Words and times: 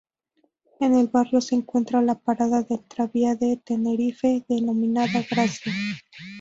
En 0.79 0.95
el 0.95 1.09
barrio 1.09 1.41
se 1.41 1.53
encuentra 1.53 2.01
la 2.01 2.15
parada 2.17 2.63
del 2.63 2.83
Tranvía 2.85 3.35
de 3.35 3.57
Tenerife 3.57 4.43
denominada 4.49 5.23
Gracia. 5.29 5.71